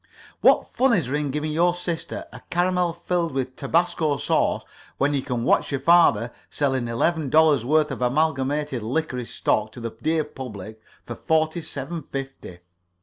What 0.39 0.65
fun 0.67 0.93
is 0.93 1.05
there 1.05 1.13
in 1.15 1.29
giving 1.29 1.51
your 1.51 1.75
sister 1.75 2.25
a 2.33 2.41
caramel 2.49 2.91
filled 2.91 3.33
with 3.33 3.55
tabasco 3.55 4.17
sauce 4.17 4.63
when 4.97 5.13
you 5.13 5.21
can 5.21 5.43
watch 5.43 5.69
your 5.69 5.79
father 5.79 6.31
selling 6.49 6.87
eleven 6.87 7.29
dollars' 7.29 7.65
worth 7.65 7.91
of 7.91 8.01
Amalgamated 8.01 8.81
Licorice 8.81 9.31
stock 9.35 9.71
to 9.73 9.79
the 9.79 9.91
dear 10.01 10.23
public 10.23 10.81
for 11.05 11.13
forty 11.13 11.61
seven 11.61 12.01
fifty? 12.11 12.61